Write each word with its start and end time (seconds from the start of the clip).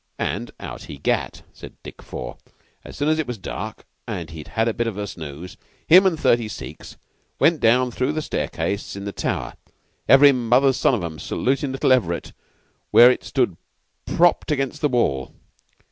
"And 0.17 0.49
out 0.59 0.85
he 0.85 0.97
gat," 0.97 1.43
said 1.53 1.73
Dick 1.83 2.01
Four. 2.01 2.37
"As 2.83 2.97
soon 2.97 3.07
as 3.07 3.19
it 3.19 3.27
was 3.27 3.37
dark, 3.37 3.85
and 4.07 4.31
he'd 4.31 4.47
had 4.47 4.67
a 4.67 4.73
bit 4.73 4.87
of 4.87 4.97
a 4.97 5.05
snooze, 5.05 5.57
him 5.85 6.07
and 6.07 6.19
thirty 6.19 6.47
Sikhs 6.47 6.97
went 7.39 7.59
down 7.59 7.91
through 7.91 8.13
the 8.13 8.23
staircase 8.23 8.95
in 8.95 9.05
the 9.05 9.11
tower, 9.11 9.53
every 10.09 10.31
mother's 10.31 10.77
son 10.77 10.95
of 10.95 11.03
'em 11.03 11.19
salutin' 11.19 11.71
little 11.71 11.91
Everett 11.93 12.33
where 12.89 13.11
It 13.11 13.23
stood 13.23 13.57
propped 14.07 14.49
up 14.51 14.55
against 14.55 14.81
the 14.81 14.89
wall. 14.89 15.35